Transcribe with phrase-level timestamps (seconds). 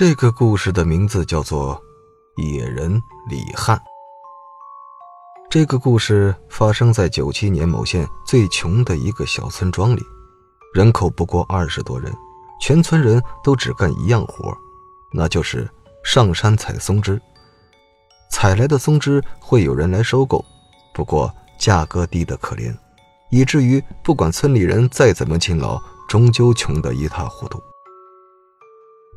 [0.00, 1.78] 这个故事的名字叫做
[2.42, 2.90] 《野人
[3.28, 3.76] 李汉》。
[5.50, 10.00] 这个故事发生在九七年某县最穷的一个小村庄里，
[10.72, 12.10] 人口不过二十多人，
[12.62, 14.56] 全村人都只干一样活，
[15.12, 15.68] 那就是
[16.02, 17.20] 上山采松枝。
[18.30, 20.42] 采来的松枝会有人来收购，
[20.94, 22.74] 不过价格低得可怜，
[23.30, 25.78] 以至于不管村里人再怎么勤劳，
[26.08, 27.62] 终究穷得一塌糊涂。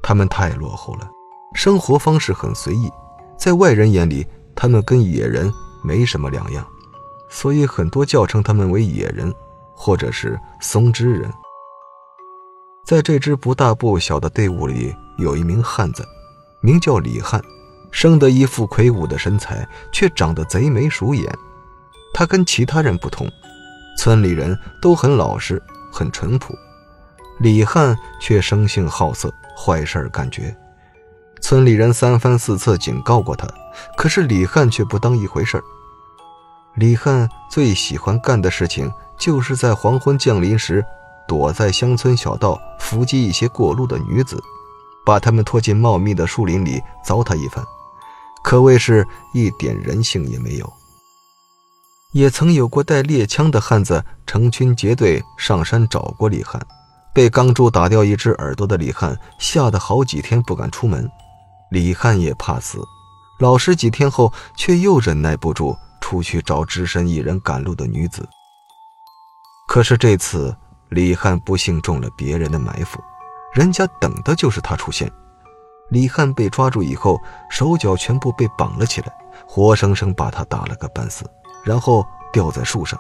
[0.04, 1.10] 他们太落后了，
[1.56, 2.92] 生活方式很随意，
[3.38, 6.64] 在外人眼里，他们跟野人没什么两样，
[7.30, 9.34] 所以很多叫称他们为野人，
[9.74, 11.32] 或者是松枝人。
[12.86, 16.06] 在这支不大不小的队伍里，有一名汉子，
[16.60, 17.42] 名叫李汉，
[17.92, 21.34] 生得一副魁梧的身材，却长得贼眉鼠眼。
[22.14, 23.26] 他跟其他人不同，
[23.98, 26.54] 村里人都很老实，很淳朴。
[27.40, 29.34] 李汉却生性好色，
[29.64, 30.54] 坏事儿，感觉。
[31.42, 33.48] 村里人三番四次警告过他，
[33.96, 35.64] 可是李汉却不当一回事
[36.76, 40.84] 李汉最喜欢干的事情，就是在黄昏降临时，
[41.28, 44.42] 躲在乡村小道伏击一些过路的女子，
[45.06, 47.64] 把她们拖进茂密的树林里糟蹋一番，
[48.44, 50.74] 可谓是一点人性也没有。
[52.12, 56.62] 也曾有过带猎枪的汉子成群结队上山找过李汉。
[57.14, 61.10] 被钢珠打掉一只耳朵的李汉吓得好几天不敢出门，
[61.70, 62.80] 李汉也怕死，
[63.40, 68.28] 老实几天后却又忍耐不住出去找只身一人赶路的女子。
[69.68, 70.56] 可是这次
[70.90, 73.00] 李汉不幸中了别人的埋伏，
[73.54, 75.12] 人家等的就是他出现。
[75.90, 77.20] 李汉被抓住以后，
[77.50, 79.14] 手脚全部被绑了起来，
[79.48, 81.30] 活生生把他打了个半死，
[81.64, 83.00] 然后吊在树上，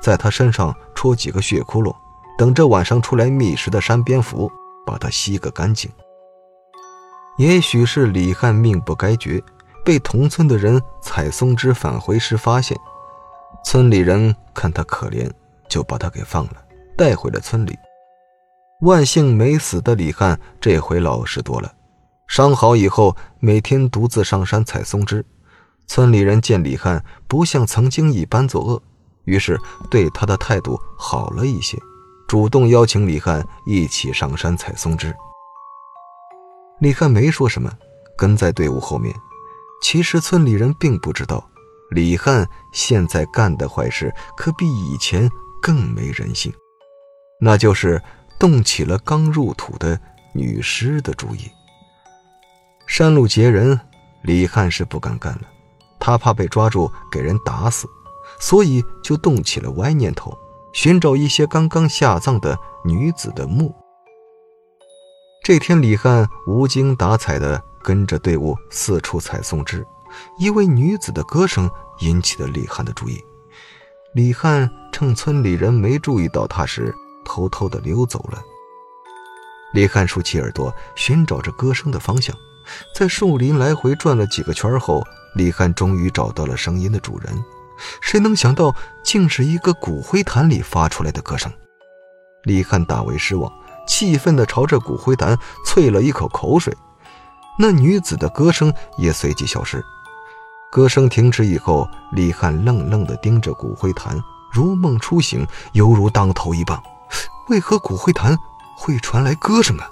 [0.00, 1.92] 在他身上戳几个血窟窿。
[2.38, 4.50] 等着晚上出来觅食的山蝙蝠
[4.86, 5.90] 把它吸个干净。
[7.38, 9.42] 也许是李汉命不该绝，
[9.84, 12.76] 被同村的人采松枝返回时发现，
[13.64, 15.30] 村里人看他可怜，
[15.68, 16.56] 就把他给放了，
[16.96, 17.78] 带回了村里。
[18.82, 21.72] 万幸没死的李汉这回老实多了，
[22.26, 25.24] 伤好以后每天独自上山采松枝。
[25.86, 28.82] 村里人见李汉不像曾经一般作恶，
[29.24, 29.58] 于是
[29.90, 31.78] 对他的态度好了一些。
[32.32, 35.14] 主动邀请李汉一起上山采松枝。
[36.78, 37.70] 李汉没说什么，
[38.16, 39.14] 跟在队伍后面。
[39.82, 41.46] 其实村里人并不知道，
[41.90, 46.50] 李汉现在干的坏事可比以前更没人性，
[47.38, 48.02] 那就是
[48.38, 50.00] 动起了刚入土的
[50.32, 51.50] 女尸的主意。
[52.86, 53.78] 山路劫人，
[54.22, 55.42] 李汉是不敢干了，
[56.00, 57.86] 他怕被抓住给人打死，
[58.40, 60.34] 所以就动起了歪念头。
[60.72, 63.74] 寻找一些刚刚下葬的女子的墓。
[65.44, 69.84] 这天，李汉无精打采地跟着队伍四处采松枝，
[70.38, 71.68] 一位女子的歌声
[72.00, 73.22] 引起了李汉的注意。
[74.14, 76.94] 李汉趁村里人没注意到他时，
[77.24, 78.40] 偷偷地溜走了。
[79.72, 82.36] 李汉竖起耳朵，寻找着歌声的方向，
[82.94, 85.02] 在树林来回转了几个圈后，
[85.34, 87.42] 李汉终于找到了声音的主人。
[88.00, 91.52] 谁能想到，竟是一个骨灰坛里发出来的歌声？
[92.44, 93.52] 李汉大为失望，
[93.86, 96.76] 气愤地朝着骨灰坛啐了一口口水。
[97.58, 99.84] 那女子的歌声也随即消失。
[100.70, 104.18] 歌声停止以后，李汉愣愣地盯着骨灰坛，
[104.50, 106.82] 如梦初醒，犹如当头一棒。
[107.48, 108.36] 为何骨灰坛
[108.78, 109.90] 会传来歌声啊？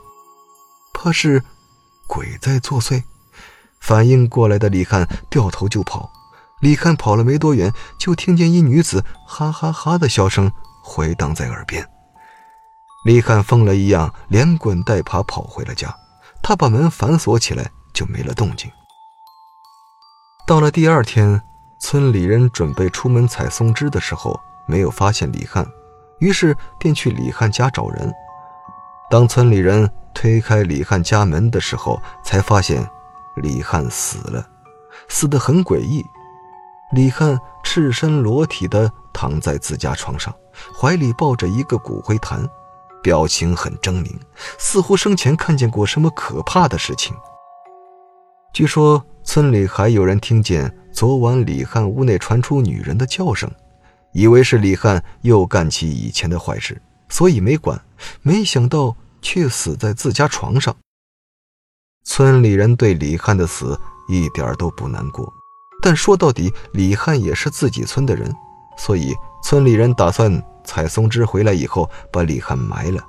[0.94, 1.44] 怕是
[2.06, 3.02] 鬼在作祟？
[3.78, 6.10] 反应过来的李汉掉头就跑。
[6.60, 10.50] 李汉跑了没多远，就听见一女子哈哈哈的笑声
[10.82, 11.86] 回荡在耳边。
[13.04, 15.94] 李汉疯了一样，连滚带爬跑回了家。
[16.42, 18.70] 他把门反锁起来，就没了动静。
[20.46, 21.40] 到了第二天，
[21.78, 25.66] 村里人准备出门采松枝的时候，没有发现李汉，
[26.18, 28.12] 于是便去李汉家找人。
[29.10, 32.86] 当村里人推开李汉家门的时候，才发现
[33.36, 34.46] 李汉死了，
[35.08, 36.04] 死得很诡异。
[36.92, 40.34] 李汉赤身裸体地躺在自家床上，
[40.76, 42.44] 怀里抱着一个骨灰坛，
[43.02, 44.12] 表情很狰狞，
[44.58, 47.14] 似乎生前看见过什么可怕的事情。
[48.52, 53.48] 据说村里还有人听见昨晚李汉屋内传出女人的叫声，
[54.12, 57.80] 以为是李汉又干起以前的坏事，所以没管，
[58.22, 60.74] 没想到却死在自家床上。
[62.02, 63.78] 村里人对李汉的死
[64.08, 65.32] 一点都不难过。
[65.82, 68.34] 但说到底，李汉也是自己村的人，
[68.76, 73.02] 所以村里人打算采松枝回来以后把李汉埋了。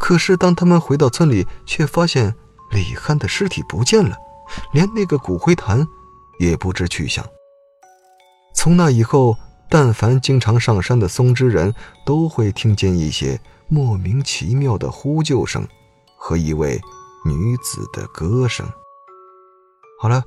[0.00, 2.34] 可是当他们回到村里，却发现
[2.70, 4.16] 李汉的尸体不见了，
[4.72, 5.86] 连那个骨灰坛
[6.38, 7.24] 也不知去向。
[8.54, 9.36] 从那以后，
[9.68, 11.74] 但凡经常上山的松枝人，
[12.06, 13.38] 都会听见一些
[13.68, 15.66] 莫名其妙的呼救声，
[16.16, 16.80] 和一位
[17.24, 18.66] 女子的歌声。
[20.00, 20.22] 好了，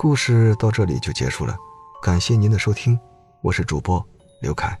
[0.00, 1.56] 故事到这里就结束了，
[2.00, 2.96] 感谢您的收听，
[3.42, 4.00] 我是主播
[4.40, 4.78] 刘凯。